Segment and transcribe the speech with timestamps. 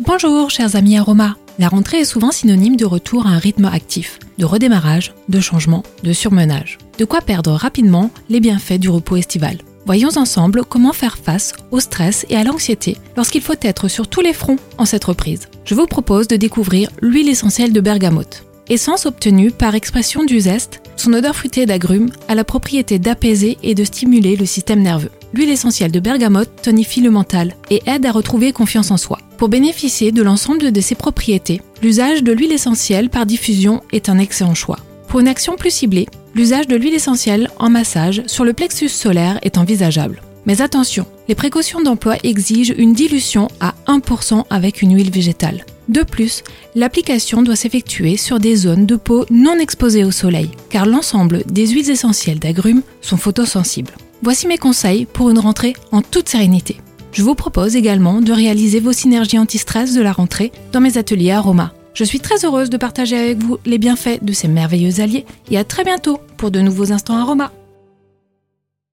[0.00, 1.34] Bonjour chers amis Aroma.
[1.58, 5.82] La rentrée est souvent synonyme de retour à un rythme actif, de redémarrage, de changement,
[6.04, 6.78] de surmenage.
[6.98, 9.58] De quoi perdre rapidement les bienfaits du repos estival.
[9.86, 14.20] Voyons ensemble comment faire face au stress et à l'anxiété lorsqu'il faut être sur tous
[14.20, 15.48] les fronts en cette reprise.
[15.64, 18.44] Je vous propose de découvrir l'huile essentielle de bergamote.
[18.68, 23.74] Essence obtenue par expression du zeste, son odeur fruitée d'agrumes a la propriété d'apaiser et
[23.74, 25.10] de stimuler le système nerveux.
[25.34, 29.18] L'huile essentielle de bergamote tonifie le mental et aide à retrouver confiance en soi.
[29.38, 34.18] Pour bénéficier de l'ensemble de ses propriétés, l'usage de l'huile essentielle par diffusion est un
[34.18, 34.80] excellent choix.
[35.06, 39.38] Pour une action plus ciblée, l'usage de l'huile essentielle en massage sur le plexus solaire
[39.42, 40.22] est envisageable.
[40.44, 45.64] Mais attention, les précautions d'emploi exigent une dilution à 1% avec une huile végétale.
[45.88, 46.42] De plus,
[46.74, 51.68] l'application doit s'effectuer sur des zones de peau non exposées au soleil, car l'ensemble des
[51.68, 53.94] huiles essentielles d'agrumes sont photosensibles.
[54.20, 56.78] Voici mes conseils pour une rentrée en toute sérénité.
[57.12, 61.32] Je vous propose également de réaliser vos synergies anti-stress de la rentrée dans mes ateliers
[61.32, 61.72] Aroma.
[61.94, 65.58] Je suis très heureuse de partager avec vous les bienfaits de ces merveilleux alliés et
[65.58, 67.50] à très bientôt pour de nouveaux instants Aroma.